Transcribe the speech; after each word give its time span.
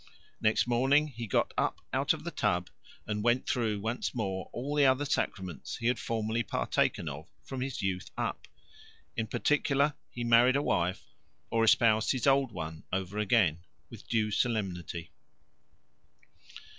Next 0.41 0.65
morning 0.65 1.09
he 1.09 1.27
got 1.27 1.53
out 1.59 2.11
of 2.13 2.23
the 2.23 2.31
tub 2.31 2.71
and 3.05 3.21
went 3.23 3.45
through 3.47 3.81
once 3.81 4.15
more 4.15 4.49
all 4.51 4.73
the 4.73 4.83
other 4.87 5.05
sacraments 5.05 5.77
he 5.77 5.85
had 5.85 5.99
formerly 5.99 6.41
partaken 6.41 7.07
of 7.07 7.29
from 7.43 7.61
his 7.61 7.83
youth 7.83 8.09
up; 8.17 8.47
in 9.15 9.27
particular, 9.27 9.93
he 10.09 10.23
married 10.23 10.55
a 10.55 10.63
wife 10.63 11.05
or 11.51 11.63
espoused 11.63 12.13
his 12.13 12.25
old 12.25 12.51
one 12.51 12.83
over 12.91 13.19
again 13.19 13.59
with 13.91 14.07
due 14.07 14.31
solemnity. 14.31 15.11